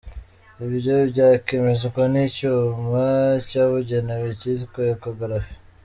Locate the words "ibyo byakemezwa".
0.65-2.01